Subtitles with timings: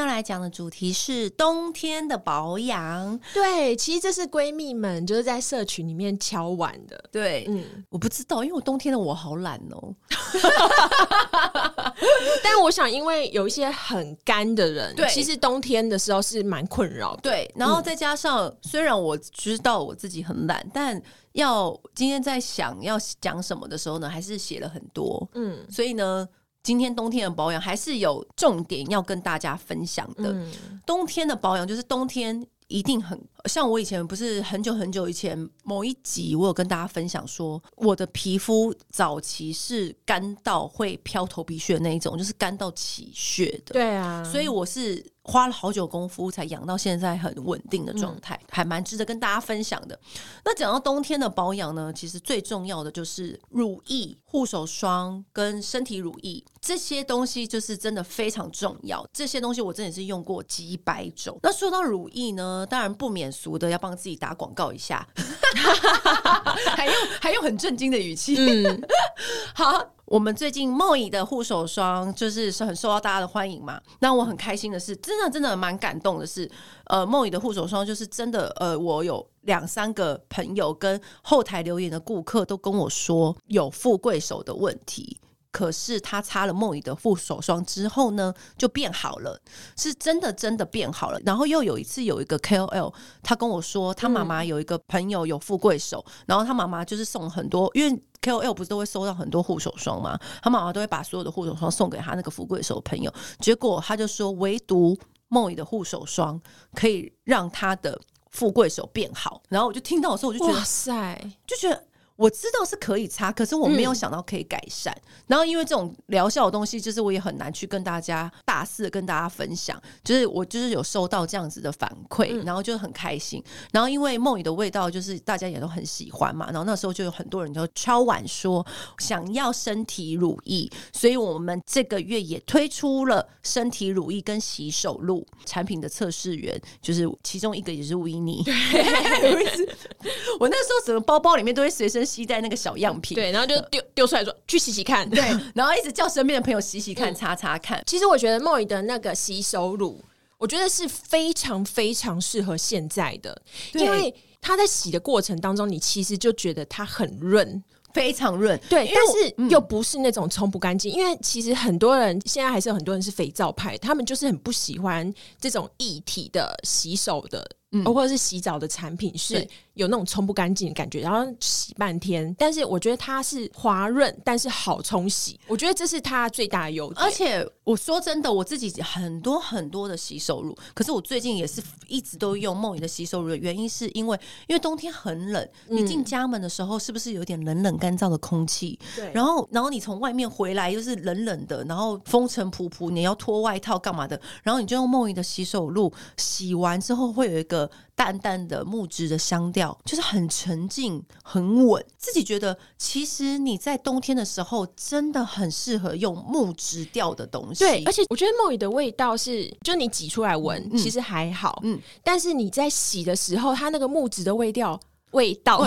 [0.00, 3.20] 要来讲的主题是冬天的保养。
[3.34, 7.02] 对，其实这是闺蜜们就是在社群里面敲碗的。
[7.12, 9.94] 对，嗯，我不知道，因为我冬天的我好懒哦。
[12.42, 17.22] 但我想，因为有一些很干的人，对，其实冬天的时候是蛮困扰的。
[17.22, 21.00] 对，然后再加上，嗯，虽然我知道我自己很懒，但
[21.32, 25.28] 要今天在想要讲什么的时候呢，还是写了很多。
[25.34, 26.26] 嗯，所以呢。
[26.62, 30.32] 今天冬天的保养还是有重点要跟大家分享的。
[30.32, 30.52] 嗯、
[30.86, 43.72] 冬天的保养就是冬天一定很像我以前不是很久很久以前某一集我有跟大家分享说，我的皮肤早期是干到会飘头皮屑那一种，就是干到起屑的。
[43.72, 45.04] 对啊，所以我是。
[45.22, 49.98] 花了好久功夫才养到现在很稳定的状态，嗯，还蛮值得跟大家分享的。
[50.44, 59.06] 那讲到冬天的保养呢，其实最重要的就是乳液、护手霜跟身体乳液这些东西，就是真的非常重要。
[59.12, 61.38] 这些东西我真的是用过几百种。
[61.42, 65.06] 那说到乳液呢，当然不免俗的要帮自己打广告一下，
[66.76, 68.36] 还用还用很震惊的语气。
[68.36, 68.82] 嗯，
[69.54, 69.94] 好。
[70.10, 76.50] 我们最近 Moi 的护手霜就是是很受到大家的欢迎嘛，那我很开心的是，真的真的蛮感动的是，
[76.86, 85.20] 呃，Moi 的护手霜就是真的，呃，我有两三个朋友跟后台留言的顾客都跟我说有富贵手的问题。
[85.52, 89.40] 可是他擦了 Moi 的护手霜之后呢，就变好了，
[89.76, 91.20] 是真的真的变好了。
[91.24, 100.18] 然后又有一次有一个 KOL，他跟我说他妈妈有一个朋友有富贵手，嗯、然后他妈妈就是送很多，因为 KOL 不是都会收到很多护手霜吗？
[100.42, 103.12] 他妈妈都会把所有的护手霜送给他那个富贵手朋友。
[103.38, 106.40] 结果他就说，唯独 Moi 的护手霜
[106.74, 109.42] 可以让他的富贵手变好。
[109.48, 111.84] 然后我就听到的时候，我就觉得哇塞，就觉得。
[112.20, 114.94] 我知道是可以擦，可是我没有想到可以改善。
[114.94, 119.82] 嗯、然后因为这种疗效的东西，就是我也很难去跟大家大肆的跟大家分享。
[120.04, 123.42] 就是我就是有收到这样子的反馈，嗯、然后就很开心。
[123.72, 126.48] 然后因为 Moi 的味道，就是大家也都很喜欢嘛。
[126.50, 128.66] 然后那时候就有很多人就敲碗说
[128.98, 138.44] 想要身体乳液，所以我们这个月也推出了身体乳液跟洗手露产品的测试员，就是其中一个也是 Winnie。
[140.38, 142.09] 我那时候整个包包里面都会随身。
[142.10, 145.22] 吸在那个小样品，对，然后就丢丢出来说去洗洗看，对，
[145.54, 147.80] 然后一直叫身边的朋友洗洗看、擦擦看。
[147.86, 150.04] 其实我觉得 Moi 的那个洗手乳，
[150.38, 153.40] 我觉得是非常非常适合现在的，
[153.74, 157.62] 因为它在洗的过程当中，你其实就觉得它很润，
[157.94, 160.92] 非常润，对，但是又不是那种冲不干净。
[160.92, 167.48] 因为其实很多人现在还是有很多人是肥皂派，他们就是很不喜欢这种液体的洗手的。
[167.72, 172.34] 嗯，或者是洗澡的产品是有那种冲不干净的感觉，然后洗半天。
[172.36, 175.38] 但是我觉得它是滑润，但是好冲洗。
[175.46, 177.04] 我觉得这是它最大的优点。
[177.04, 188.76] 而且我说真的，我自己很多很多的洗手乳，可是我最近也是一直都用 Moi 的洗手乳的原因，是因为因为冬天很冷，你进家门的时候是不是有点冷冷干燥的空气？
[188.96, 189.12] 对。
[189.14, 194.20] 然后，然后你从外面回来又是冷冷的，然后风尘仆仆，你要脱外套干嘛的？
[194.42, 197.59] 然后你就用 Moi 的洗手露洗完之后，会有一个。
[197.94, 201.84] 淡淡的木质的香调，就是很沉静、很稳。
[201.98, 207.64] 自己觉得，其实你在冬天的时候，真的很适合用木质调的东西。
[207.64, 211.60] 对，而且我觉得 Moi 的味道是，就你挤出来闻，嗯、其实还好。
[211.64, 214.80] 嗯，但是你在洗的时候，它那个木质的味道，
[215.12, 215.58] 味道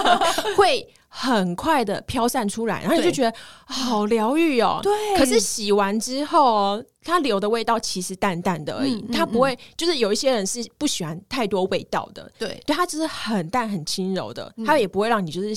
[0.56, 3.32] 会很快的飘散出来，然后你就觉得
[3.66, 4.80] 好疗愈哦。
[4.82, 6.82] 对，可是洗完之后。
[7.04, 15.52] 它留的味道其实淡淡的而已，嗯嗯、它不会就是有一些人是不喜欢太多味道的，对，对，它就是很淡很轻柔的，它也不会让你就是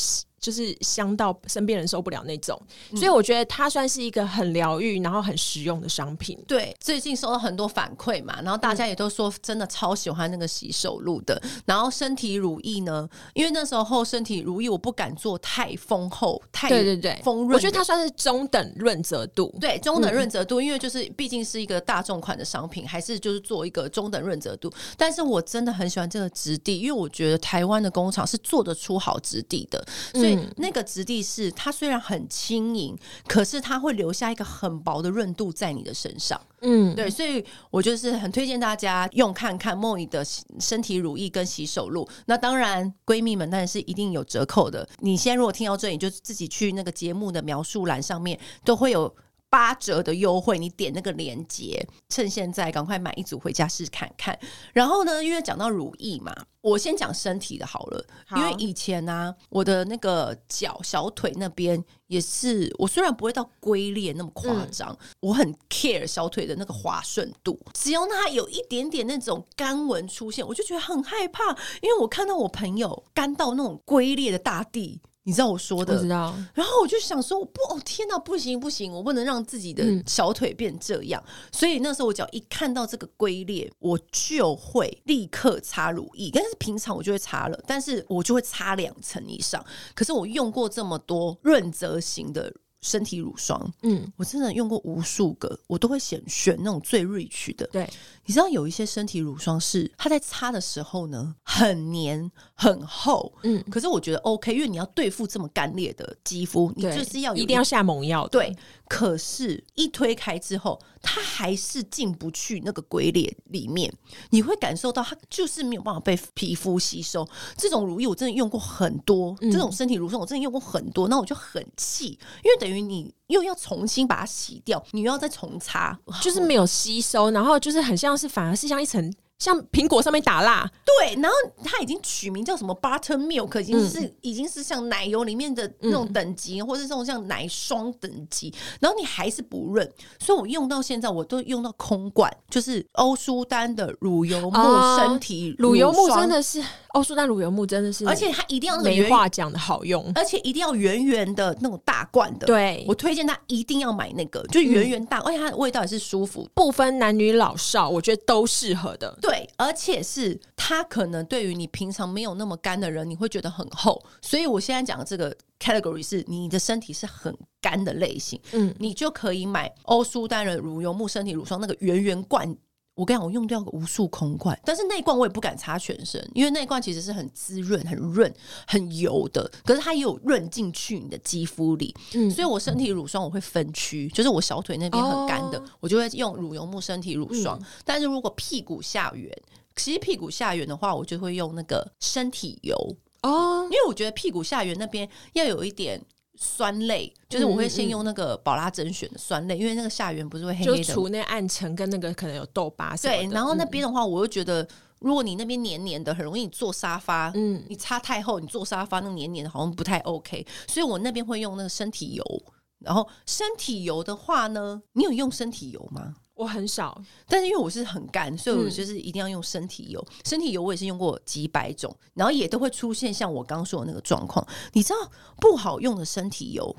[0.45, 2.61] 就是香到身边人受不了那种，
[2.91, 6.37] 嗯、所以我觉得它算是一个很疗愈然后很实用的商品。
[6.47, 21.45] 对，最近收到很多反馈嘛，然后大家也都说真的超喜欢那个洗手露的，然后身体乳液呢，因为那时候身体乳液我不敢做太丰厚，太对对对丰润，我觉得它算是中等润泽度，对中等润泽度，嗯、因为就是毕竟。
[21.45, 24.73] 是一个大众款的商品，还是就是做一个中等润泽度？
[24.97, 32.97] 但是我真的很喜欢这个质地，因为我觉得台湾的工厂是做得出好质地的，所以那个质地是它虽然很轻盈，
[33.27, 36.39] 可是它会留下一个很薄的润度在你的身上。
[36.61, 40.25] 嗯，对，所以我就是很推荐大家用看看 Moi 的
[40.59, 42.07] 身体乳液跟洗手露。
[42.25, 44.87] 那当然，闺蜜们当然是一定有折扣的。
[44.99, 49.13] 你现在如果听到这里，就自己去那个节目的描述栏上面都会有。
[49.55, 54.37] 八折的优惠，你点那个链接，趁现在赶快买一组回家试看看。
[54.73, 58.05] 然后呢，因为讲到乳液嘛，我先讲身体的好了。
[58.27, 67.57] 好因为以前呢、啊，我的那个脚小腿那边也是，我虽然不会到龟裂那么夸张，嗯、我很 care 小腿的那个滑顺度。
[67.73, 74.99] 只要它有一点点那种干纹出现，我就觉得很害怕，因为我看到我朋友干到那种龟裂的大地。
[75.25, 76.33] 你知道我说的，知道。
[76.53, 81.21] 然后我就想说，我不，哦天哪，不行不行，我不能让自己的小腿变这样。
[81.27, 86.29] 嗯、所以那时候我只要一看到这个龟裂，我就会立刻擦乳液。
[86.31, 89.65] 但是平常我就会擦了，但是我就会擦两层以上。
[89.95, 92.53] 可是我用过这么多润泽型的。
[92.85, 97.65] 身体乳霜，嗯，我真的用过无数个，我都会选选那种最 rich 的。
[97.71, 97.89] 对，
[98.25, 108.55] 你知道有一些身体乳霜是它在擦的时候呢，很黏很厚，嗯，可是我觉得 OK，因为你要对付这么干裂的肌肤，你就是要一定要下猛药，对。
[108.87, 113.91] 可是，一推开之后，它还是进不去那个龟裂里面。
[114.29, 117.27] 你会感受到它就是没有办法被皮肤吸收。
[117.57, 122.09] 这种乳液我真的用过很多，嗯、这种身体乳霜我真的用过很多，那我就很气，
[122.43, 129.13] 因为等于你又要重新把它洗掉，你又要再重擦，就是没有吸收，然后就是很像是反而是像一层。
[129.37, 139.87] 像苹果上面打蜡，对，然后它已经取名叫什么 buttermilk，已经是、嗯、已经是像奶油里面的那种等级，嗯、或者是这种像奶霜等级，然后你还是不润，
[140.19, 159.13] 所以我用到现在我都用到空罐，就是欧舒丹的乳油木身体乳、油木真的是欧舒丹乳油木真的是，而且它一定要没话讲的好用，而且一定要圆圆的那种大罐的，对，我推荐他一定要买那个，就圆圆大，嗯、而且它的味道也是舒服，不分男女老少，我觉得都适合的。
[159.25, 164.03] 对，而且是它可能对于你平常没有那么干的人，你会觉得很厚。
[164.21, 172.55] 所以我现在讲的这个 category 是你的身体是很干的类型，嗯，你就可以买欧舒丹人乳油木身体乳霜那个圆圆罐。
[172.95, 178.33] 我跟你讲，我用掉个无数空罐，但是那一罐我也不敢擦全身，因为那一罐其实是很滋润、很润、
[178.65, 181.93] 很油的，可是它也有润进去你的肌肤里。
[182.13, 187.59] 嗯，所以我身体乳霜我会分区，就是我小腿那边很干的，哦、我就会用乳油木身体乳霜。
[187.61, 189.29] 嗯、但是如果屁股下缘，
[189.75, 192.75] 其实屁股下缘的话，我就会用那个身体油
[193.23, 196.01] 哦，因为我觉得屁股下缘那边要有一点。
[196.37, 202.95] 酸类就是我会先用那个宝拉甄选的酸类，嗯嗯，因为那个下缘不是会黑黑的，就除那暗沉跟那个可能有痘疤。
[202.97, 204.67] 对，然后那边的话，我又觉得
[204.99, 210.45] 如果你那边黏黏的，很容易你坐沙发，嗯，你擦太厚，你坐沙发那黏黏的，好像不太 OK。
[210.67, 212.43] 所以我那边会用那个身体油。
[212.79, 216.15] 然后身体油的话呢，你有用身体油吗？
[216.35, 219.99] 我很少，但是因为我是很干，所以我就是一定要用身体油。
[220.09, 224.45] 嗯、身体油我也是用过几百种，然后也都会出现像我刚刚说的那个状况。
[224.73, 225.09] 你知道
[225.39, 226.75] 不好用的身体油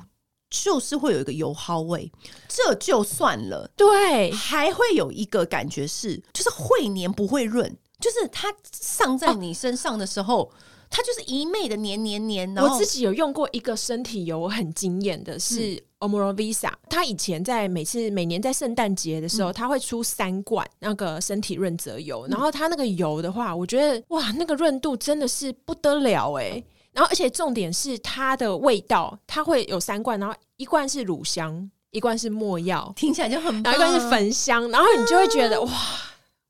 [0.50, 2.12] 就是会有一个油耗味，
[2.46, 10.42] 这就算了，对，还会有一个感觉是，就是会黏不会润，就是它上在你身上的时候。
[10.42, 10.50] 哦
[10.90, 12.54] 它就是一昧的黏黏黏。
[12.54, 16.72] 然后我自己有用过一个身体油，我很惊艳的是 Omorovicza。
[16.88, 22.26] 它以前在每次每年在圣诞节的时候，它会出三罐那个身体润泽油。
[22.28, 26.62] 然后它那个油的话，我觉得哇，那个润度真的是不得了哎。
[26.92, 35.70] 然后而且重点是它的味道，它会有三罐，然后一罐是乳香，一罐是没药，听起来就很棒，然后一罐是焚香，然后你就会觉得哇。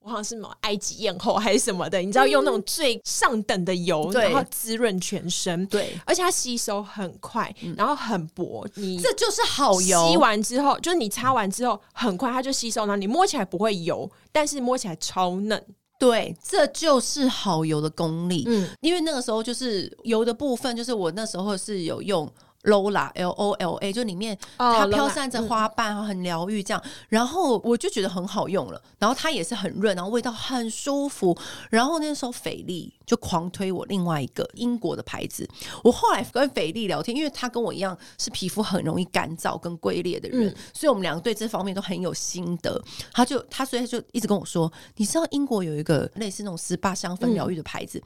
[0.09, 10.09] 好像是什么埃及艳后还是什么的，你知道用那种最上等的油，嗯、然后滋润全身，对，而且它吸收很快，嗯、然后很薄，你这就是好油。
[10.09, 15.63] 吸完之后，就是你擦完之后很快它就吸收，然后你摸起来不会油，但是摸起来超嫩。
[15.99, 18.45] 对，这就是好油的功力。
[18.47, 22.31] 嗯，因为那个时候就是油的部分，就是我那时候是有用。
[22.67, 31.37] Lola L O L A 就里面它飘散着花瓣，很疗愈这样，然后我就觉得很好用了，然后它也是很润，然后味道很舒服，
[31.71, 35.49] 然后那时候斐丽就狂推我另外一个英国的牌子，
[35.83, 42.83] 我后来跟斐丽聊天，因为他跟我一样是皮肤很容易干燥跟龟裂的人，所以我们两个对这方面都很有心得。
[43.13, 48.03] 他就他所以就一直跟我说，你知道英国有一个类似那种 SPA 香氛疗愈的牌子。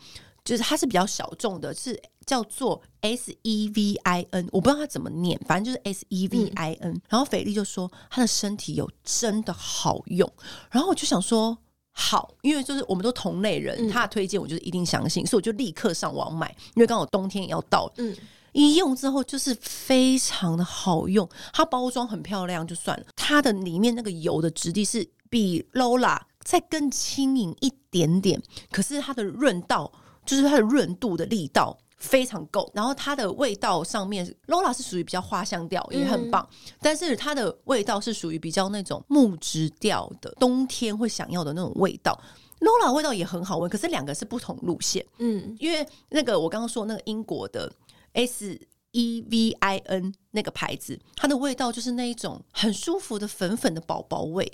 [0.50, 6.90] 就是它是比较小众的，是叫做 S E V I N，我不知道它怎么念，反正就是 S E V I N。
[6.90, 10.28] 嗯、然后斐莉就说他的身体油真的好用，
[10.72, 11.56] 然后我就想说
[11.92, 17.92] 好，因为就是我们都同类人，他的推荐我就是一定相信，所以我就立刻上网买，因为刚好冬天也要到了。
[17.98, 18.16] 嗯，
[18.50, 28.42] 一用之后就是非常的好用，它包装很漂亮就算了，它的里面那个油的质地是比 Lola 再更轻盈一点点，
[28.72, 29.92] 可是它的润道。
[30.24, 42.18] 就是它的润度的力道非常够，然后它的味道上面，Lola 是属于比较花香调，也很棒，嗯、但是它的味道是属于比较那种木质调的，冬天会想要的那种味道。
[42.60, 47.72] Lola 味道也很好闻，可是两个是不同路线，嗯，因为那个我刚刚说那个英国的
[48.12, 48.60] S
[48.92, 54.50] E V I N 那个牌子，它的味道就是那一种很舒服的粉粉的宝宝味。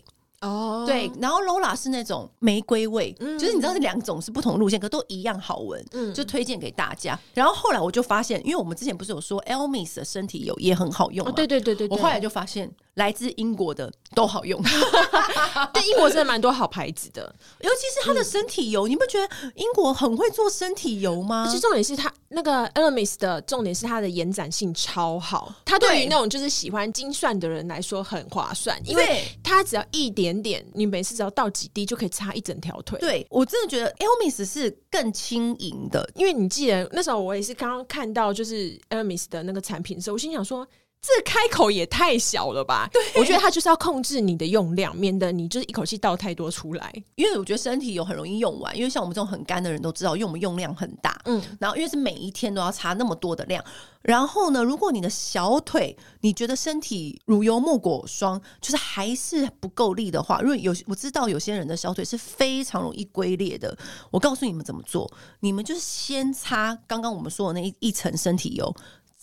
[0.46, 0.86] 哦，oh.
[0.86, 7.18] 对，然后 Lola 是那种玫瑰味，嗯、就是你知道这两种是不同路线，可都一样好闻，嗯，就推荐给大家。
[7.34, 11.32] 然后后来我就发现，因为我们之前不是有说 Elmis 的身体油也很好用吗？
[11.32, 14.60] 对对对对，我后来就发现来自英国的都好用，
[15.72, 21.46] 对，英国真的蛮多好牌子的，尤其是它的身体油，嗯、你不觉得英国很会做身体油吗？
[21.48, 30.26] 其实重点是它那个 Elmis 的重点是它的延展性超好，它对于那种就是喜欢精算的人来说很划算，因为它只要一点。
[30.26, 32.98] 点点，你每次只要倒几滴就可以擦一整条腿。
[32.98, 40.66] 对，我真的觉得 Elmis 是更轻盈的，因为你记得那时候我也是刚刚看到就是 Elmis 的那个产品的时候，我心想说。
[41.06, 42.88] 这开口也太小了吧？
[42.92, 46.92] 对，我觉得它就是要控制你的用量，免得你就是一口气倒太多出来。
[47.14, 51.16] 因为我觉得身体油很容易用完，因为像我们这种很干的人都知道，因为我们用量很大。
[51.26, 53.64] 嗯，然后因为是每一天都要擦那么多的量，
[54.02, 63.76] 然后呢，如果你的小腿你觉得身体乳油木果霜就是还是不够力的话，如果有我知道有些人的小腿是非常容易龟裂的，
[64.10, 65.08] 我告诉你们怎么做，
[65.40, 68.74] 你们就是先擦刚刚我们说的那一一层身体油。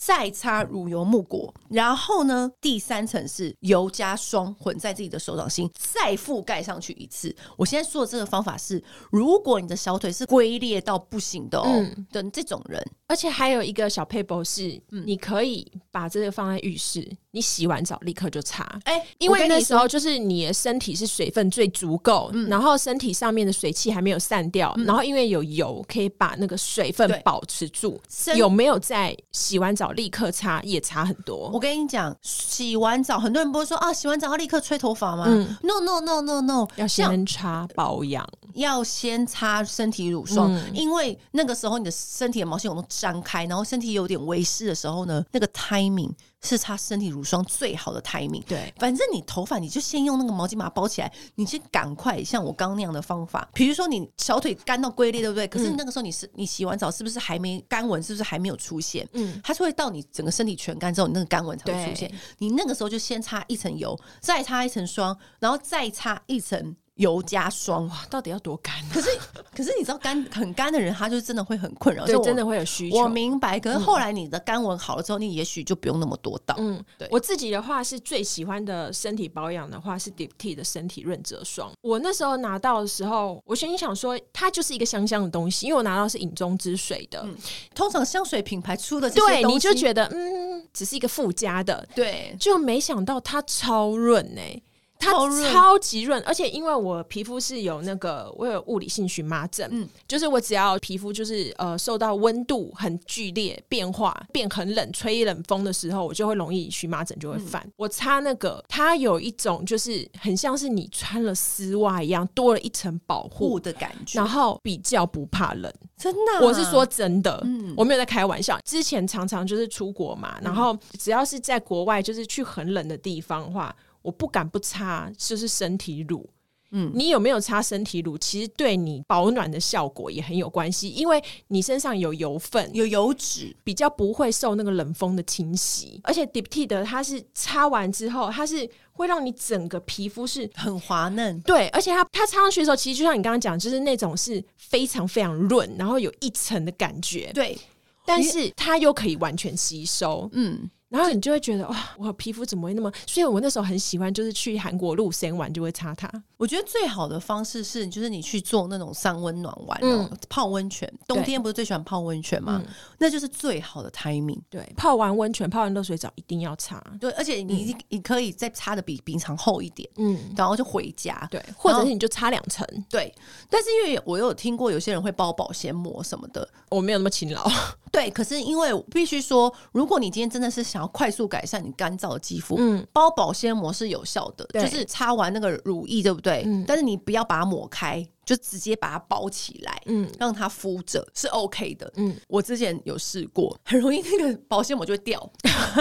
[0.06, 7.34] 再擦乳油木果，然后呢，第三层是油加霜混在自己的手掌心，再覆盖上去一次。
[7.56, 18.64] 我现在说的这个方法是，如果你的小腿是龟裂到不行的哦，嗯、的这种人，而且还有一个小配博是，嗯、你可以把这个放在浴室，你洗完澡立刻就擦。
[18.86, 28.00] 哎、欸，因为那时候就是你的身体是水分最足够，嗯、然后身体上面的水汽还没有散掉，嗯、然后因为有油可以把那个水分保持住。
[28.36, 29.92] 有没有在洗完澡？
[29.94, 31.50] 立刻擦也差很多。
[31.52, 35.26] 我跟你讲，洗完澡，很多人不会说啊，洗完澡要立刻吹头发吗？
[35.28, 46.12] 嗯，no no no no no，要先擦保养，要先擦身体乳霜，嗯、因为那个时候你的身体的毛细孔都张开，然后身体有点微湿的时候呢，那个 timing。
[46.46, 48.44] 是擦身体乳霜最好的 timing。
[48.44, 53.48] 对，反正你头发你就先用那个毛巾把它包起来，你先赶快像我刚刚那样的方法。
[53.54, 55.48] 比如说你小腿干到龟裂，对不对？
[55.48, 58.04] 可是那个时候你是你洗完澡是不是还没干纹？
[58.04, 59.08] 是不是还没有出现？
[59.14, 62.14] 嗯，它是会到你整个身体全干之后，你那个干纹才会出现。
[62.40, 66.76] 你那个时候就先擦一层油，再擦一层霜，然后再擦一层。
[66.96, 68.74] 油加霜哇，到底要多干？
[68.92, 69.10] 可是
[69.56, 72.98] 可是你知道干 很干的人，他就真的会很困扰，就，真的会有需求。
[72.98, 73.60] 我明白。
[73.60, 76.56] 可是后来你的干纹好了之后，你也许就不用那么多道。
[76.60, 77.08] 嗯，对。
[77.12, 81.72] 我自己的话是最喜欢的身体保养的话是 Diptyque 的身体润泽霜。
[81.82, 87.22] 我那时候拿到的时候，我心里想说它就是一个香香的东西，因为我拿到是饮中之水的。
[87.24, 87.36] 嗯，
[87.74, 94.64] 通常香水品牌出的这些东西，对，你就觉得嗯，只是一个附加的，对，就没想到它超润呢、欸。
[95.04, 107.62] 它超级润，而且因为我皮肤是有那个我有物理性荨麻疹，嗯，就是我只要皮肤就是呃受到温度很剧烈变化，变很冷，吹冷风的时候，我就会容易荨麻疹就会犯。
[107.66, 118.60] 嗯、我擦那个，它有一种就是很像是你穿了丝袜一样，多了一层保护的感觉，然后比较不怕冷，真的、啊，我是说真的，嗯，我没有在开玩笑。
[118.64, 123.76] 之前常常就是出国嘛，然后只要是在国外，就是去很冷的地方的话。
[124.04, 126.30] 我不敢不擦，就是身体乳。
[126.76, 128.18] 嗯，你有没有擦身体乳？
[128.18, 136.02] 其实对你保暖的效果也很有关系，因为你身上有油分、有油脂，比较不会受那个冷风的侵袭。
[136.04, 141.40] 而且 Diptyque 的它是擦完之后，它是会让你整个皮肤是很滑嫩。
[141.42, 147.32] 对，而且它它擦上去的时候，其实就像你刚刚讲，就是那种是非常非常润，然后有一层的感觉。
[147.36, 147.56] 对，
[148.04, 150.28] 但是它又可以完全吸收。
[150.34, 150.68] 嗯。
[150.94, 152.92] 然后你就会觉得哇，我皮肤怎么会那么？
[153.08, 156.08] 所以我那时候很喜欢，就是去韩国露仙玩就会擦它。
[156.38, 160.88] 我觉得最好的方式是，就是你去做那种三温暖玩，嗯、泡温泉。
[161.08, 162.62] 冬天不是最喜欢泡温泉吗？
[162.64, 164.40] 嗯、那就是最好的 timing。
[164.52, 166.80] 对，泡完温泉、泡完热水澡一定要擦。
[167.00, 171.28] 对，而且你、嗯、你可以再擦的比平常厚一点，嗯，然后就回家。
[171.32, 172.68] 对，或者是你就擦两层。
[172.88, 173.12] 对，
[173.50, 177.50] 但是因为我有听过有些人会包保鲜膜什么的，我没有那么勤劳。
[177.92, 186.44] 对，可是因为必须说，如果你今天真的是想要快速改善你干燥的肌肤，嗯，包保鲜膜是有效的，就是擦完那个乳液，对不对？
[186.46, 195.32] 嗯，但是你不要把它抹开，就直接把它包起来，嗯，让它敷着是 OK 的，嗯，我之前有试过，很容易那个保鲜膜就会掉，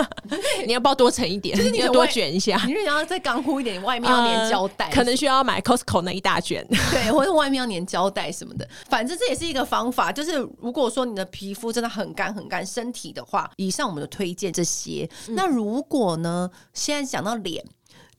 [0.66, 10.10] 你要不要多层一点，就是你要多卷一下，你要再干敷一点，你外面要粘胶带，可能需要买 Costco 那一大卷，对， 或者外面要粘胶带什么的，反正这也是一个方法。
[10.10, 15.08] 就是如果说你的皮肤真的很干很干，身体的话，以上我们就推荐这些。
[15.28, 17.64] 嗯、那如果呢，现在讲到脸。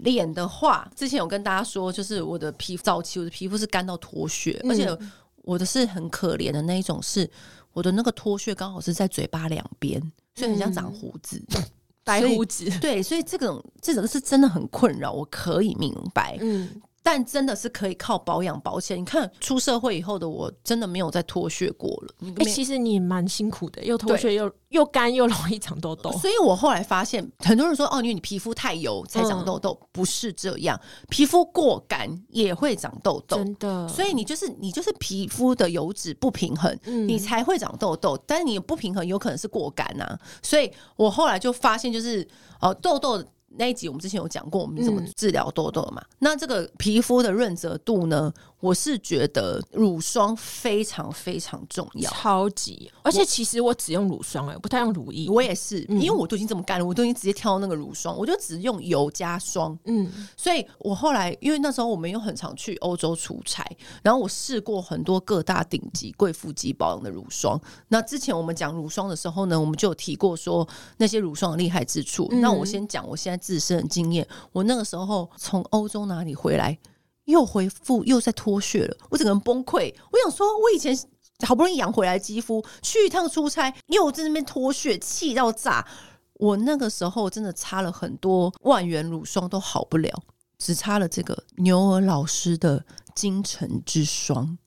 [0.04, 4.98] 脸的话，之前有跟大家说，就是我的皮肤早期，我的皮肤是干到脱屑，嗯、而且
[5.38, 7.30] 我的是很可怜的那一种，是
[7.74, 10.00] 我的那个脱屑刚好是在嘴巴两边，
[10.36, 11.64] 所以很像长胡子，嗯、
[12.06, 12.70] 白胡子。
[12.80, 16.38] 对，所以这种这种是真的很困扰，我可以明白。
[16.42, 16.82] 嗯。
[17.06, 18.98] 但真的是可以靠保养保险。
[18.98, 22.16] 你看出社会以后的我，真的没有再脱屑过了。
[22.38, 26.10] 哎、欸，其实你蛮辛苦的，又脱屑又又干又容易长痘痘。
[26.14, 30.80] 所以我后来发现，很多人说哦，因为你皮肤太油才长痘痘，嗯、不是这样，
[31.10, 33.36] 皮肤过干也会长痘痘。
[33.36, 38.18] 真的，所以你就是你就是皮肤的油脂不平衡，嗯、你才会长痘痘。
[38.26, 40.18] 但是你不平衡有可能是过干啊。
[40.42, 42.26] 所以我后来就发现，就是
[42.62, 43.22] 哦，痘痘。
[43.58, 46.02] 那一集我们之前有讲过，我们怎么治疗痘痘嘛？
[46.02, 48.34] 嗯、那这个皮肤的润泽度呢？
[48.63, 52.89] 我是觉得乳霜非常非常重要，超级。
[53.01, 55.29] 而且其实我只用乳霜哎、欸，不太用乳液。
[55.29, 59.77] 我也是，嗯、因为我都已经这么干了，我都已经直接挑那个乳霜，我就只用油加霜。
[59.84, 63.70] 嗯，所以我后来因为那时候我们又很常去欧洲出差，
[64.01, 67.60] 然后我试过很多各大顶级贵妇级保养的乳霜。
[67.89, 70.65] 那之前我们讲乳霜的时候呢，我们就有提过说
[70.96, 72.29] 那些乳霜的厉害之处。
[72.32, 76.79] 嗯、那我先讲我现在自身的经验，我那个时候从欧洲哪里回来？
[77.25, 79.94] 又恢复又在脱屑了，我整个人崩溃。
[80.12, 80.98] 我想说，我以前
[81.46, 85.88] 好不容易养回来肌肤，去一趟出差又在那边脱屑，气到炸。
[86.36, 90.24] 我那个时候真的擦了很多万元乳霜都好不了，
[90.58, 94.58] 只擦了这个牛尔老师的精诚之霜。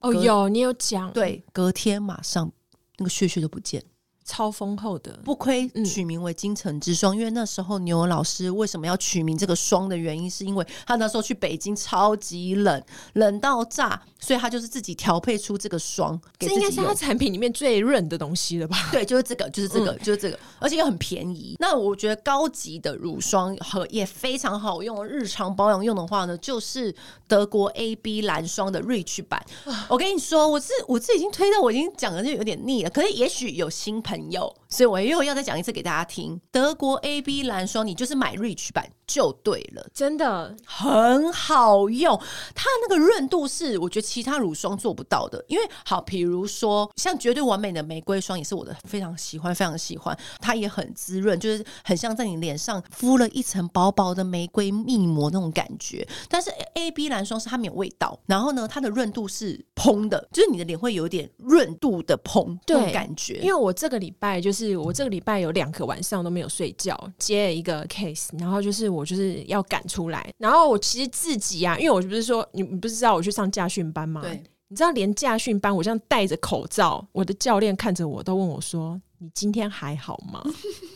[0.00, 2.50] 哦，有你有讲，对，隔天马上
[2.96, 3.84] 那个屑屑都不见。
[4.24, 7.14] 超丰厚的，不亏取名为京城之霜。
[7.14, 12.82] 嗯、因为那时候牛老师为什么要取名这个霜的原因，是因为他那时候去北京超级冷，
[13.14, 16.20] 冷到炸，所以他就是自己调配出这个霜。
[16.38, 18.88] 这应该是他产品里面最润的东西了吧？
[18.92, 21.56] 对，就是这个，就是这个，嗯、就是这个，而且又很便宜。
[21.58, 26.94] 那我觉得高级的乳霜和也非常好用，日常保养用的话呢，就是
[27.26, 29.44] 德国 AB 蓝霜的 Rich 版。
[29.88, 34.54] 我跟你说，我是我自己已经推到我已经讲的就有点腻了，可是也许有新朋友。
[34.68, 36.40] 所以我又要再讲一次给大家听。
[36.50, 42.18] 德国 AB 蓝霜，你就是买 Rich 版就对了，真的很好用。
[42.54, 45.44] 它那个润度是我觉得其他乳霜做不到的。
[45.48, 50.18] 因为好，比如说像绝对完美的玫瑰霜，也是我的非常喜欢，非常喜欢。
[50.40, 56.06] 它也很滋润，就是很像在你脸上敷了一层薄薄的玫瑰面膜那种感觉。
[56.30, 63.34] 但是 AB 蓝霜是它没有味道，然后呢，它的润度是蓬的，就是你的脸会有点润度的蓬，这种感觉。
[63.42, 74.20] 因为我这个礼拜就是我这个礼拜有两个晚上都没有睡觉，接了一个 case，然后就是我就是要赶出来，然后我其实自己啊，因为我不是说你你不是知道我去上驾训班吗？
[74.22, 80.42] 对，你知道连驾训班我这样戴着口罩，我的教练看着我都问我说：“你今天还好吗？”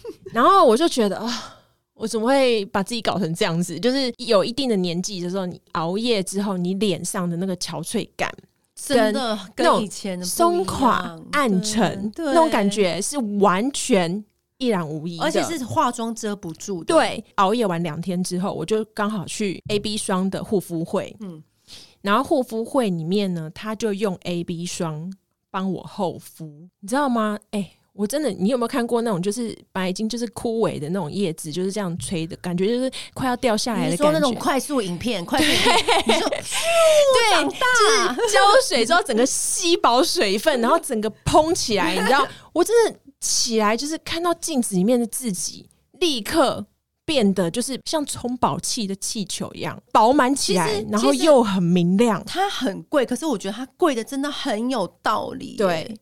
[0.34, 1.58] 然后我就觉得啊，
[1.94, 3.78] 我怎么会把自己搞成这样子？
[3.78, 8.30] 就是有一定的年纪的时候，你熬夜之后，你脸上的那个憔悴感。
[8.76, 14.22] 真的跟以前的松垮、暗沉那种感觉是完全
[14.58, 16.94] 一览无遗，而且是化妆遮不住的。
[16.94, 21.42] 对，熬夜完两天之后，我就刚好去 AB 霜的护肤会，嗯，
[22.02, 25.10] 然后护肤会里面呢，他就用 AB 霜
[25.50, 27.38] 帮我厚敷，你知道吗？
[27.50, 27.75] 哎、欸。
[27.96, 34.04] 我真的，你有没有看过那种就是白金就是枯萎的那种叶子，就是这样吹的感觉，就是快要掉下来的感觉。
[34.04, 42.26] 你说那种快速影片，快速影片，你说 对，就是浇水之后整个吸饱水分，然后整个膨起来，你知道？
[42.52, 46.66] 我真的起来就是看到镜子里面的自己，立刻
[47.04, 52.22] 变得就是像充饱气的气球一样饱满起来，然后又很明亮。
[52.26, 55.56] 它很贵，可是我觉得它贵的真的很有道理。
[55.56, 55.96] 对。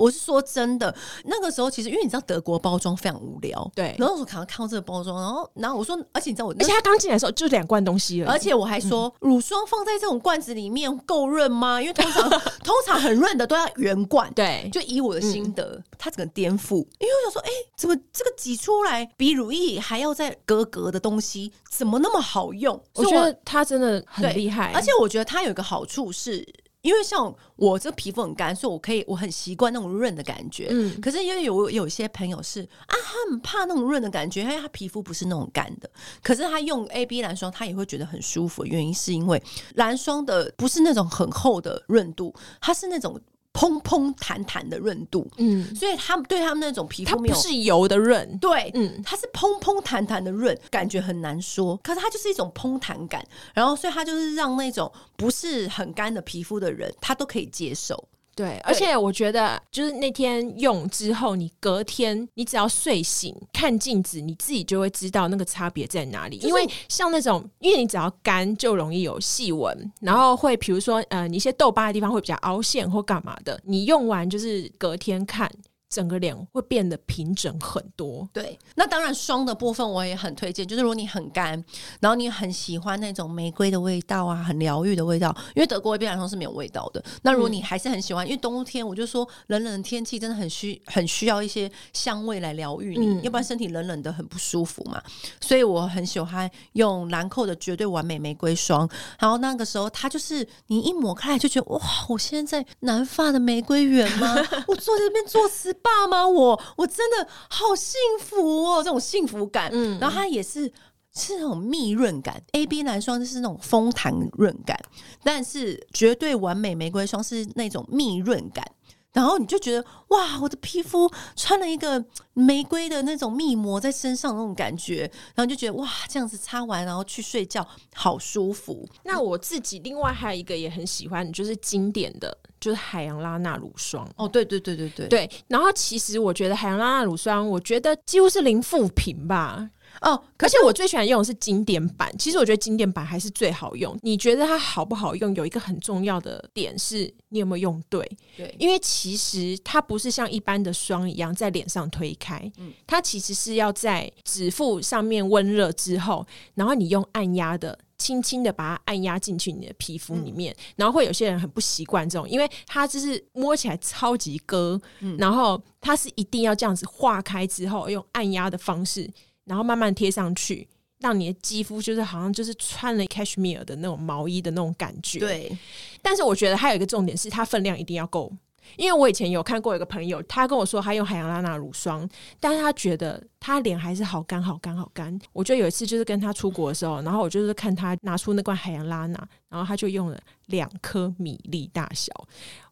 [0.00, 3.94] 我是说真的，那个时候其实因为你知道德国包装非常无聊，对。
[3.98, 11.80] 然后我可能看到这个包装，然后然后我说，而且你知道我，而且他刚进来的时候就两罐东西了，而且我还说、嗯、乳霜放在这种罐子里面够润吗？
[11.80, 12.30] 因为通常
[12.64, 14.70] 通常很润的都要圆罐，对。
[14.72, 22.82] 就以我的心得，嗯、它整个颠覆，因为我想说，哎、欸，怎么这个挤出来比乳液还要再格格的东西，怎么那么好用？
[22.94, 26.46] 我觉得它真的很厉害，而且我觉得它有一个好处是。
[26.82, 30.68] 因为像我这皮肤很干，所以我可以我很习惯那种润的感觉。
[30.70, 35.90] 嗯，可是因为有有些朋友是啊，他很怕那种润的感觉，因为他皮肤不是那种干的。
[36.22, 38.64] 可是他用 AB 蓝霜，他也会觉得很舒服。
[38.64, 39.42] 原因是因为
[39.74, 43.20] 蓝霜的不是那种很厚的润度，它是那种。
[43.52, 58.08] 砰砰弹弹的润度，嗯，所以他们对他们那种皮肤没有，它不是油的润，对，嗯，它是砰砰弹弹的润，感觉很难说，可是它就是一种砰弹感，然后所以它就是让那种不是很干的皮肤的人，他都可以接受。
[58.34, 66.38] 对，而且我觉得，就是那天用之后，你隔天你只要睡醒看镜子，你自己就会知道那个差别在哪里。
[66.38, 75.50] 因为像那种，因为你只要干就容易有细纹，然后会比如说呃，你一些痘疤的地方会比较凹陷或干嘛的，你用完就是隔天看。
[75.90, 78.26] 整个脸会变得平整很多。
[78.32, 81.62] 对，那当然霜的部分我也很推荐，就是如果你很干，
[81.98, 87.02] 然后你很喜欢那种玫瑰的味道啊，很疗愈的味道，因为德国 AB 蓝霜是没有味道的。
[87.22, 95.02] 那如果你还是很喜欢，嗯、因为冬天我就说冷冷的天气真的很需很需要一些香味来疗愈你，嗯、要不然身体冷冷的很不舒服嘛。
[95.40, 104.36] 所以我很喜欢用兰蔻的绝对完美玫瑰霜，然后那个时候它就是你一抹开来就觉得哇，我现在在南法的玫瑰园吗？
[104.68, 105.74] 我坐在这边做丝。
[105.82, 109.70] 爸妈，我我真的好幸福哦，这种幸福感。
[109.72, 110.70] 嗯，然后它也是
[111.14, 114.78] 是那种蜜润感，AB 蓝霜就是那种丰弹润感，
[115.24, 118.64] 但是绝对完美玫瑰霜是那种蜜润感。
[119.12, 128.88] 然后你就觉得哇，我的皮肤穿了一个玫瑰的那种蜜膜在身上那种感觉，然后就觉得哇，这样子擦完然后去睡觉好舒服。
[129.04, 134.08] 那我自己另外还有一个也很喜欢，就是经典的，就是海洋拉娜乳霜。
[134.16, 135.30] 哦，对对对对对对。
[135.48, 139.70] 然后其实我觉得海洋拉娜乳霜，我觉得几乎是零负评吧。
[140.00, 142.10] 哦，而且我最喜欢用的是经典版。
[142.18, 143.98] 其实我觉得经典版还是最好用。
[144.02, 145.34] 你觉得它好不好用？
[145.34, 148.00] 有一个很重要的点是你有没有用对？
[148.36, 160.52] 对，因为其实它不是像一般的霜一样在脸上推开，嗯，它其实是要在指腹上面温热之后，然后你用按压的，轻轻的把它按压进去你的皮肤里面。
[160.54, 169.10] 嗯，然后会有些人很不习惯这种，因为它就是摸起来超级割，嗯，然后它是一定要这样子化开之后用按压的方式。
[169.44, 170.68] 然后慢慢贴上去，
[171.00, 175.18] 让你的肌肤就是好像就是穿了 cashmere 的那种毛衣的那种感觉。
[175.18, 175.56] 对，
[176.02, 178.32] 但是我觉得还有一个重点是，它分量一定要够。
[178.76, 185.18] 因为我以前有看过一个朋友，他跟我说他用海洋拉娜乳霜，但是他觉得他脸还是好干、好干、好干。
[185.32, 192.12] 我就有一次就是跟他出国的时候，然后我就是看他拿出那罐海洋拉娜，然后他就用了两颗米粒大小，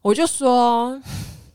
[0.01, 1.01] 我就说。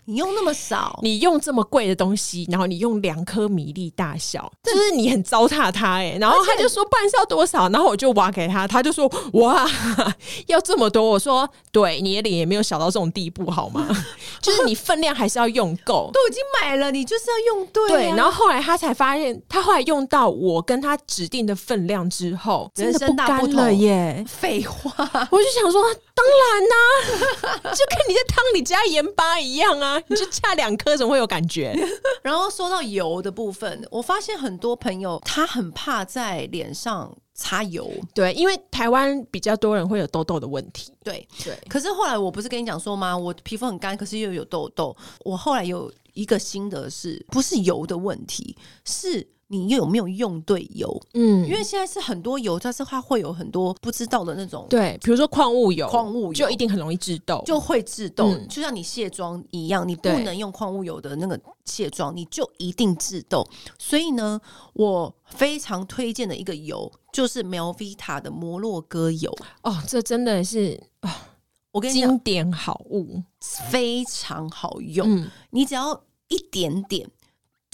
[0.06, 6.18] 你用那么少，你用这么贵的东西，然后你用两颗米粒大小，就是你很糟蹋它哎、欸。
[6.18, 7.68] 然后他就说，不然是要多少？
[7.70, 9.66] 然后我就挖给他，他就说哇，
[10.46, 11.02] 要这么多。
[11.04, 13.88] 我说对，你的脸也没有小到这种地步好吗？
[14.40, 16.10] 就是你分量还是要用够。
[16.12, 17.88] 都已经买了，你就是要用对、啊。
[17.88, 24.24] 对，然后后来他才发现，他后来用到我跟他指定的分量之后，真的不干了耶。
[24.28, 24.90] 废话，
[25.30, 25.82] 我就想说，
[26.14, 30.00] 当然呐、啊， 就跟你在汤里加盐巴一样啊。
[30.06, 31.74] 你就差两颗，怎么会有感觉？
[32.22, 41.58] 然后说到油的部分，我发现很多朋友他很怕在脸上擦油，对，因为台湾比较多人会有痘痘的问题，对对。
[41.68, 43.16] 可是后来我不是跟你讲说吗？
[43.16, 44.96] 我皮肤很干，可是又有痘痘。
[45.24, 49.28] 我后来有一个心得是，不是油的问题，是。
[49.54, 51.00] 你又有没有用对油？
[51.14, 54.66] 嗯，因为现在是很多油，但是它会有很多不知道的那种。
[54.68, 58.26] 对，比如说矿物油，矿物油就一定很容易致痘，就会致痘。
[58.26, 63.46] 嗯、就像你卸妆一样，你不能用矿物油的那个卸妆，你就一定致痘。
[63.78, 64.40] 所以呢，
[64.72, 69.32] 我非常推荐的一个油就是 Melvita 的摩洛哥油。
[69.62, 71.28] 哦，这真的是啊，
[71.70, 73.22] 我跟你讲，经典好物，
[73.70, 75.08] 非常好用。
[75.08, 77.08] 嗯、你只要一点点。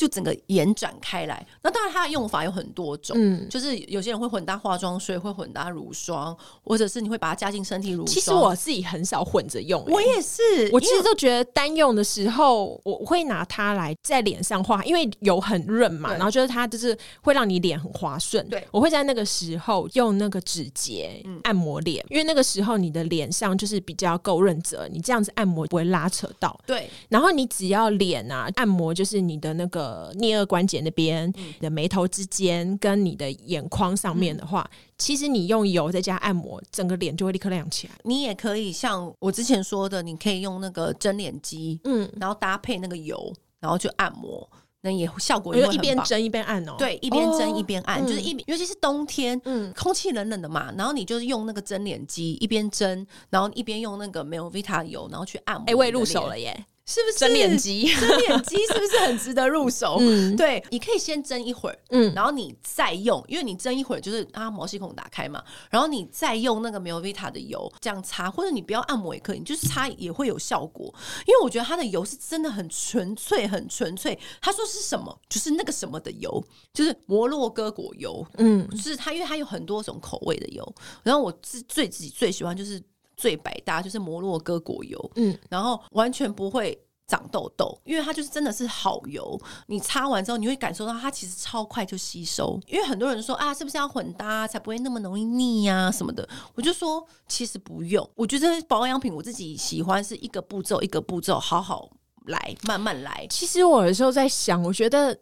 [0.00, 6.34] 就整个延展开来，那当然它的用法有很多种，嗯，就是有些人会混搭化妆水，会混搭乳霜，
[6.64, 8.06] 或者是你会把它加进身体乳霜。
[8.06, 10.70] 其实我自己很少混着用，欸，我也是。
[10.72, 18.48] 我其实都觉得单用的时候，我会拿它来在脸上画，因为油很润嘛，然后就是它就是会让你脸很滑顺。
[18.48, 26.58] 对，我会在那个时候用那个指节按摩脸，嗯，因为那个时候你的脸上就是比较够润泽，你这样子按摩不会拉扯到。
[26.64, 29.89] 对，然后你只要脸啊按摩，就是你的那个。
[29.90, 37.94] 呃，颞顎关节那边，你的眉头之间跟你的眼眶上面的话，嗯、其实你用油再加按摩，整个脸就会立刻亮起来。
[38.04, 44.48] 你也可以像我之前说的，你可以用那个蒸脸机，嗯，然后搭配那个油，然后去按摩。
[44.82, 46.74] 那也效果也会一边蒸一边按哦。
[46.78, 55.64] 对，一边蒸一边按，就是一尤其是冬天，嗯，空气冷冷的嘛，然后你就是用那个蒸脸机一边蒸，然后一边用那个 Melvita 油，然后去按摩。
[55.66, 56.64] 哎，我也入手了耶。
[56.90, 57.86] 是不是蒸脸机？
[57.94, 59.98] 蒸脸机是不是很值得入手？
[60.00, 70.92] 嗯，对，你可以先蒸一会儿，嗯，然后你再用，因为你蒸一会儿就是啊毛细孔打开嘛，然后你再用那个 Melvita 的油这样擦，或者你不要按摩也可以，你就是擦也会有效果。
[71.28, 74.18] 因为我觉得它的油是真的很纯粹，很纯粹。
[74.42, 75.16] 他说是什么？
[75.28, 80.74] 就是那个什么的油，就是摩洛哥果油，嗯，就是它，因为它有很多种口味的油。
[81.04, 82.82] 然后我自最自己最喜欢就是。
[83.20, 89.38] 最百搭就是摩洛哥果油，嗯，然后完全不会长痘痘，因为它就是真的是好油。
[89.66, 92.58] 你擦完之后，你会感受到它其实超快就吸收。
[92.66, 96.26] 因为很多人说啊，是不是要混搭才不会那么容易腻呀什么的？
[96.54, 98.08] 我就说其实不用。
[98.14, 101.90] 我觉得保养品我自己喜欢是一个步骤一个步骤，好好
[102.24, 103.26] 来，慢慢来。
[103.28, 105.18] 其实我有时候在想，我觉得，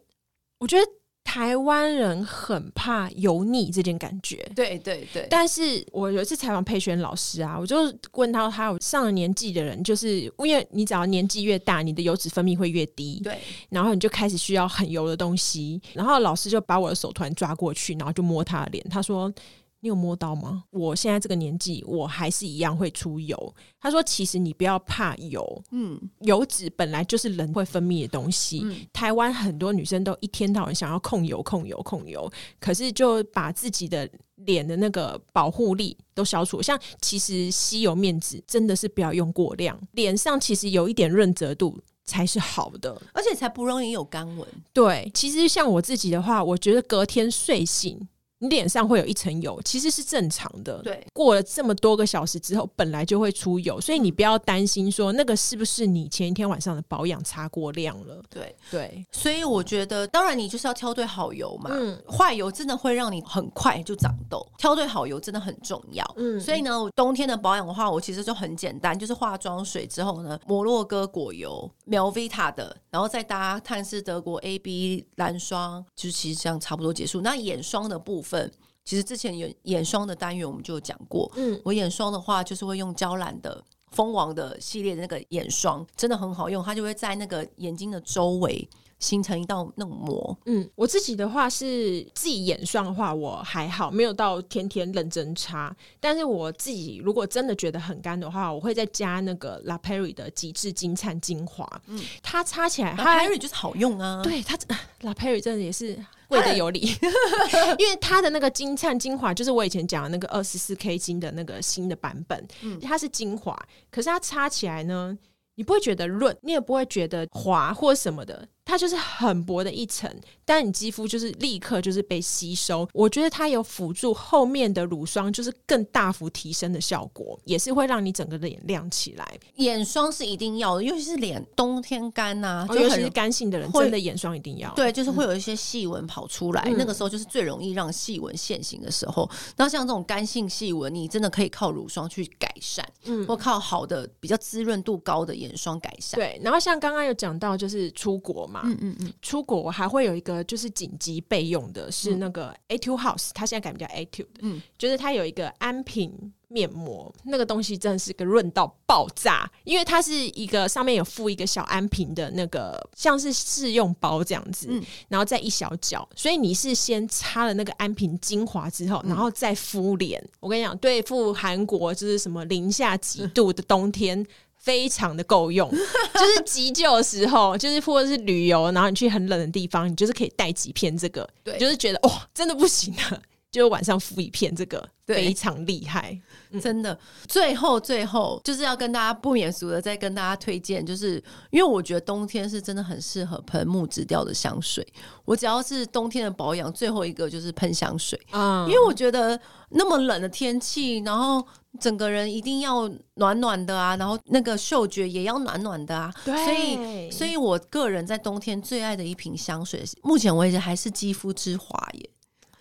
[0.59, 0.89] 我觉得。
[1.23, 5.27] 台湾人很怕油腻这件感觉，对对对。
[5.29, 7.77] 但是我有一次采访佩璇老师啊，我就
[8.13, 13.37] 问到他，我上了年纪的人，就是因为你只要年纪越大，你的油脂分泌会越低，对，
[13.69, 19.31] 然后你就开始需要很油的东西，然后老师就把我的手突然抓过去，然后就摸他的脸，他说。
[19.81, 20.65] 你有摸到吗？
[20.71, 23.55] 我现在这个年纪，我还是一样会出油。
[23.79, 28.61] 他说：“其实你不要怕油，嗯，油脂本来就是人会分泌的东西。
[28.63, 36.61] 嗯，台湾很多女生都一天到晚想要控油、控油、控油，可是就把自己的脸的那个保护力都消除。
[36.61, 44.45] 像其实吸油面纸真的是不要用过量，脸上其实有一点润泽度才是好的，而且才不容易有干纹。
[44.73, 47.97] 对，其实像我自己的话，我觉得隔天睡醒。”
[48.39, 50.81] 你脸上会有一层油，其实是正常的。
[50.81, 58.23] 对，过了这么多个小时之后，本来就会出油，所以你不要担心说那个是不是你前一天晚上的保养擦过量了。
[58.29, 61.69] 对对，所以我觉得，当然你就是要挑对好油嘛。
[61.73, 66.05] 嗯，坏油真的会让你很快就长痘，挑对好油真的很重要。
[66.15, 77.19] 嗯，所以呢，冬天的保养的话，我其实就很简单，就是化妆水之后呢，摩洛哥果油、Melvita 的，然后再搭探视德国 AB 蓝霜，就其实这样差不多结束。
[77.19, 78.28] 那眼霜的部分。
[78.29, 78.51] 份
[78.85, 81.31] 其实之前眼眼霜的单元，我们就有讲过。
[81.35, 88.67] 嗯，我眼霜的话，就是会用娇兰的蜂王的系列的那个眼霜，真的很好用，它就会在那个眼睛的周围
[88.99, 90.37] 形成一道那种膜。
[90.45, 95.75] 嗯，我自己的话是自己眼霜的话，我还好，没有到天天认真擦。
[95.99, 101.67] 但是我自己如果真的觉得很干的话，我会再加那个 La Prairie 的极致金灿精华。
[101.87, 104.21] 嗯，它擦起来 La Prairie 就是好用啊。
[104.23, 104.57] 对它
[105.01, 105.97] La Prairie 真的也是。
[106.29, 106.81] 贵的有理，
[107.79, 113.59] 因为它的那个金灿精华就是我以前讲的那个二十四 K 金的那个新的版本，嗯，它是精华，
[113.89, 115.17] 可是它擦起来呢，
[115.55, 118.47] 你不会觉得润，你也不会觉得滑或什么的。
[118.69, 120.09] 它就是很薄的一层，
[120.45, 122.87] 但你肌肤就是立刻就是被吸收。
[122.93, 129.25] 我觉得它有辅助后面的乳霜，就是更大幅提升的效果，也是会让你整个脸亮起来。
[129.55, 134.71] 眼霜是一定要的，尤其是脸冬天干呐、啊，尤其是干性的人，真的眼霜一定要。
[134.75, 139.29] 对，就是会有一些细纹跑出来，嗯、那个时候就是最容易让细纹现形的时候。
[139.57, 146.19] 那像这种干性细纹，你真的可以靠乳霜去改善，嗯，或靠好的比较滋润度高的眼霜改善。
[146.19, 148.58] 对，然后像刚刚有讲到，就是出国嘛。
[148.65, 170.23] 嗯嗯嗯，出国我还会有一个就是紧急备用的，是那个 Etude House，它现在改名叫 Etude，嗯，就是它有一个安瓶面膜，那个东西真的是个润到爆炸，因为它是一个上面有附一个小安瓶的那个像是试用包这样子，嗯，然后再一小角，所以你是先擦了那个安瓶精华之后，然后再敷脸。
[170.39, 174.25] 我跟你讲，对付韩国就是什么零下几度的冬天。
[174.69, 183.19] 非常的够用， 就是急救的时候，就是或者是旅游，然后你去很冷的地方，你就是可以带几片这个，对，就是觉得哇，真的不行了，
[183.51, 186.15] 就晚上敷一片这个，非常厉害，
[186.61, 186.97] 真的。
[187.27, 194.85] 最后最后就是要跟大家不免俗的再跟大家推荐，就是因为我觉得冬天是真的很适合喷木质调的香水。
[195.25, 201.45] 我只要是冬天的保养，最后一个就是喷香水啊，因为我觉得那么冷的天气，然后。
[201.79, 206.11] 整个人一定要暖暖的啊，然后那个嗅觉也要暖暖的啊。
[206.25, 212.09] 对，所以，所以我个人在冬天最爱的一瓶香水，目前为止还是肌肤之华耶。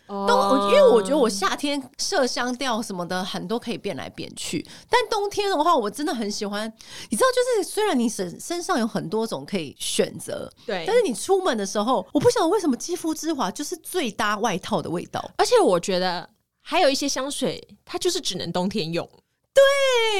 [0.08, 6.70] 哦，冬，因为我觉得我夏天麝香调什么的很多可以变来变去，但冬天的话，我真的很喜欢。
[7.10, 16.28] 你知道，就是虽然你身身上有很多种可以选择，对，但是你出门的时候，我不晓得为什么肌肤之华就是最搭外套的味道，而且我觉得。
[16.60, 19.08] 还有一些香水，它就是只能冬天用。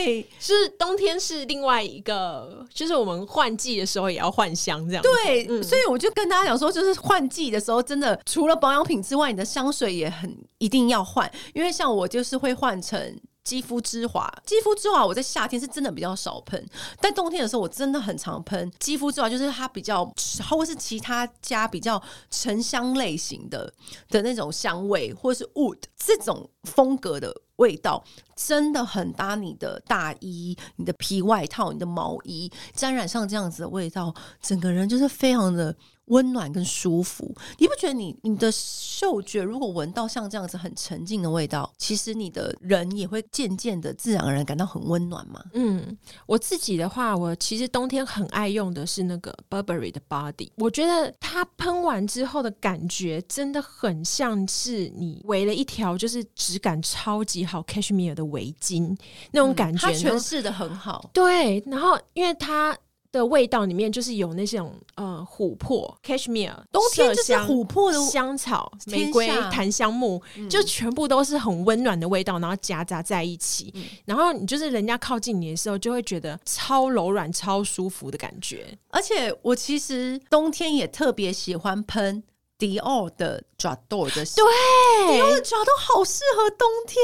[0.05, 5.03] 对，是冬天是另外一个，就是我们换季的时候也要换香这样。
[5.03, 13.18] 对，嗯、所以我就跟大家讲说，就是换季的时候，真的除了保养品之外，你的香水也很一定要换，因为像我就是会换成。
[13.44, 16.62] 肌肤之华，肌肤之华，我在夏天是真的比较少喷，
[17.01, 18.70] 但冬天的时候我真的很常喷。
[18.79, 20.05] 肌肤之华就是它比较，
[20.51, 23.72] 或是其他家比较沉香类型的
[24.11, 28.04] 的那种香味，或是 wood 这种风格的味道，
[28.37, 35.74] 真的很搭你的大衣、你的皮外套、你的毛衣，沾染上这样子的味道，整个人就是非常的。
[36.09, 45.44] 温暖跟舒服，你不觉得你你的嗅觉如果闻到像这样子很沉静的味道，其实你的人也会渐渐的自然而然感到很温暖吗？
[45.52, 58.97] 嗯，我自己的话，我其实冬天很爱用的是那个 Burberry 的 Body，我觉得它喷完之后的感觉真的很像是你围了一条就是直质感超级好 Cashmere 的围巾
[59.31, 61.09] 那种感觉，它诠释的很好。
[61.12, 62.77] 对，然后因为它。
[63.11, 78.77] 的味道里面就是有那种呃琥珀、cashmere，冬天就是琥珀的香草、玫瑰、檀香木，嗯、就全部都是很温暖的味道，然后夹杂在一起，嗯、然后你就是人家靠近你的时候，就会觉得超柔软、超舒服的感觉。
[78.90, 82.23] 而且我其实冬天也特别喜欢喷。
[82.59, 87.03] 迪奥的 J'adore 的，对，迪奥的 J'adore 好适合冬天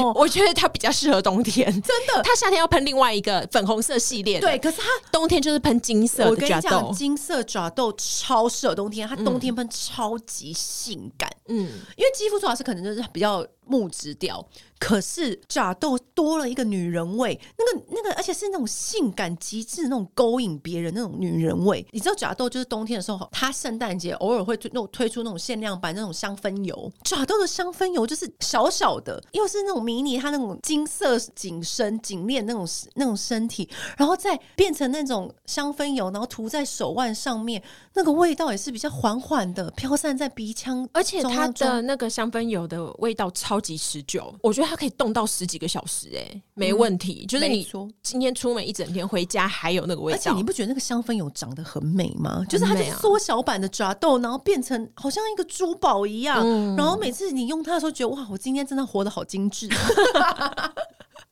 [0.00, 0.12] 哦。
[0.16, 2.22] 我觉得它比较适合冬天，真的。
[2.22, 4.56] 它夏天要喷另外一个粉红色系列，对。
[4.60, 6.30] 可是它冬天就是喷金色的。
[6.30, 11.28] 我跟你讲，金色 J'adore 超适合冬天，它冬天喷超级性感。
[11.48, 11.56] 嗯，
[11.96, 14.46] 因为肌肤主要是可能就是比较木质调。
[14.78, 21.84] 可是爪豆多了一个女人味，那个那个，而且是那种性感极致那种勾引别人那种女人味。
[21.92, 26.92] 你知道爪豆就是冬天的时候，它圣诞节偶尔会推那种推出那种限量版那种香氛油。
[27.02, 37.62] 爪豆的香氛油就是小小的，又是那种迷你，它那种金色紧身紧链那种那种身体，然后再变成那种香氛油，然后涂在手腕上面，
[37.94, 44.66] 那个味道也是比较缓缓的飘散在鼻腔，而且它的那个香氛油的味道超级持久，我觉得。
[44.66, 47.24] 它可以冻到十几个小时，哎，没问题。
[47.24, 50.16] 嗯、就是你说今天出门一整天，回家还有那个味道。
[50.16, 52.44] 而且你不觉得那个香氛油长得很美吗？
[52.48, 56.40] 就是它就是缩小版的抓豆，然后变成好像一个珠宝一样。
[56.42, 59.68] 嗯、然后每次你用它的时候，觉得哇，我今天真的活得好精致。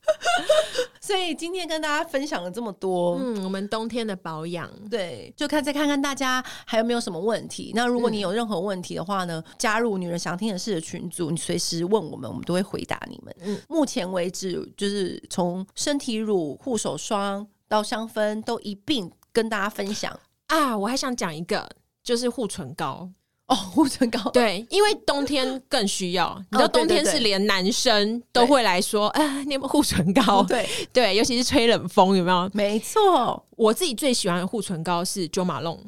[0.99, 7.71] 所以今天跟大家分享了这么多，嗯，我们冬天的保养，对，就看再看看大家还有没有什么问题。
[7.75, 13.35] 那如果你有任何问题的话呢，嗯、加入女人想听的事的群组，你随时问我们，我们都会回答你们。
[13.41, 20.75] 嗯，目前为止，就是从身体乳、护手霜到香氛，都一并跟大家分享啊。
[20.75, 21.69] 我还想讲一个，
[22.03, 23.09] 就是护唇膏。
[23.47, 26.35] 哦，护唇膏对，因为冬天更需要。
[26.49, 30.41] 你知道冬天是连男生都会来说，哎、哦，你有没有护唇膏？
[30.41, 32.49] 对 对，尤其是吹冷风，有没有？
[32.53, 35.79] 没错，我自己最喜欢的护唇膏是 Jo Malone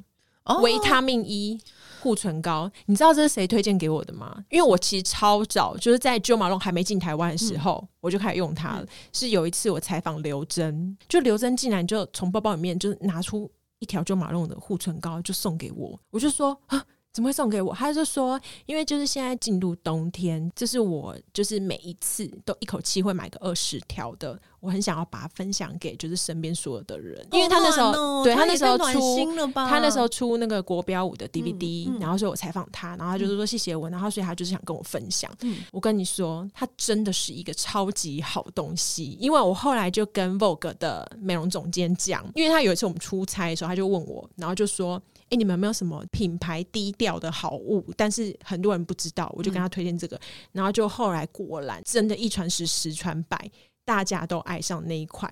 [0.61, 1.59] 维他命 E
[1.99, 2.69] 护唇膏。
[2.85, 4.37] 你知道这是谁推荐给我的吗？
[4.51, 8.83] 因为我其实超早就是在 Jo Malone 还没进台湾的时候，嗯、我就开始用它了。
[8.83, 15.99] 嗯、是有一次我采访刘真，就刘真竟然就从包包里面就拿出一条 Jo Malone 的护唇膏，就送给我。
[16.11, 16.85] 我就说啊。
[17.17, 17.73] 怎么会送给我？
[17.73, 35.35] 他就说，因为就是现在进入冬天，这是我就是每一次都一口气会买个二十条的，我很想要把它分享给就是身边所有的人，因为他那时候、哦、对他那时候出他那时候出那个国标舞的 DVD，、嗯嗯、然后所以我采访他，然后他就是说谢谢我，然后所以他就是想跟我分享。
[35.41, 45.01] 嗯、我跟你说，他真的是一个超级好东西，因为我后来就跟 Vogue 的美容总监讲，因为他有一次我们出差的时候，他就问我，然后就说。
[45.27, 47.83] 哎、欸，你们有没有什么品牌低调的好物？
[47.97, 50.15] 但是很多人不知道，我就跟他推荐这个。
[50.15, 50.21] 嗯、
[50.53, 53.51] 然后就后来果然真的，一传十，十传百，
[53.83, 55.29] 大家都爱上那一款。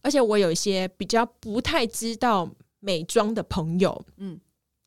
[0.00, 4.40] 而且我有一些比较不太知道美妆的朋友，嗯，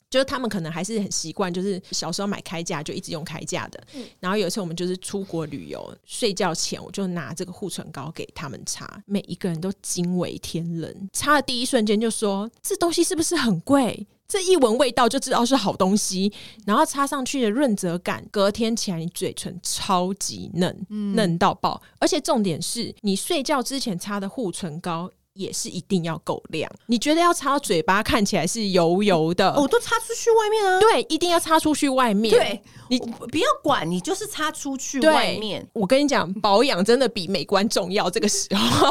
[0.10, 3.84] 就是他们可能还是很习惯，就是小时候买开架就一直用开架的。
[3.93, 11.10] 嗯、然后有一次我们就是出国旅游，睡觉前我就拿这个护唇膏给他们擦，每一个人都惊为天人。
[11.13, 16.32] 擦的第一瞬间就说：“这东西是不是很贵？”这一闻味道就知道是好东西，
[16.66, 21.82] 然后擦上去的润泽感，隔天起来你嘴唇超级嫩，嗯、嫩到爆。
[22.00, 26.69] 而且重点是你睡觉之前擦的护唇膏也是一定要够亮。
[26.88, 30.80] 你觉得要擦到嘴巴看起来是油油的，我、哦、都擦出去外面啊。
[30.80, 32.34] 对，一定要擦出去外面。
[32.34, 35.65] 对，你不要管，你就是擦出去外面。
[35.73, 38.10] 我跟你讲，保养真的比美观重要。
[38.10, 38.89] 这个时候，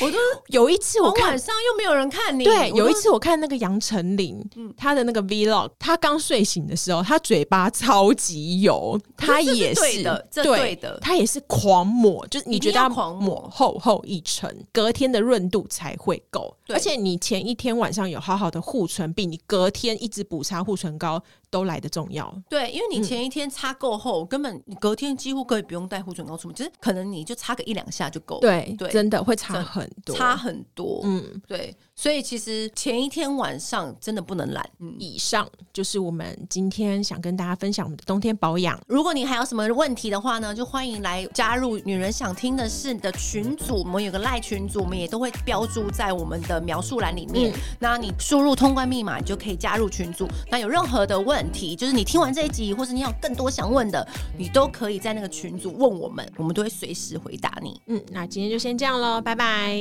[0.00, 2.44] 我都 有一次我看晚上又没有人看你。
[2.44, 16.56] 对，有一次我看那个杨丞琳，嗯，她的那个 Vlog，她刚睡醒的时候，她嘴巴超级油，她也是，对的，这对的，她也是狂抹，就是你觉得要狂抹厚厚一层，隔天的润度才会够。
[16.68, 22.32] 而且你前一天晚上有好好的护唇，比你隔天一直补擦护唇膏都来得重要。
[22.48, 28.40] 对，因为你前一天擦够厚，根本你隔天几乎可以不用带护唇膏出门，其实可能你就擦个一两下就够了。
[28.40, 31.00] 对对，真的会差很多，差很多。
[31.04, 31.74] 嗯，对。
[31.94, 34.64] 所以其实前一天晚上真的不能懒。
[34.78, 38.78] 嗯，以上就是我们今天想跟大家分享我们的冬天保养。
[38.86, 43.78] 如果你还有什么问题的话呢，就欢迎来加入“女人想听的事”的群组。
[43.78, 47.50] 我们有个赖群组，我们也都会标注在我们的描述栏里面。
[47.52, 50.28] 嗯、那你输入通关密码，你就可以加入群组。
[50.50, 54.04] 那有任何的本题就是你听完这一集或是你有更多想问的
[54.36, 57.80] 你都可以在那个群组问我们我们都会随时回答你。
[57.86, 59.78] 嗯那今天就先这样喽拜拜。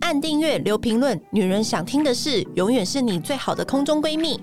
[0.00, 4.40] 按订阅留评论女人想听的事永远是你最好的空中闺蜜。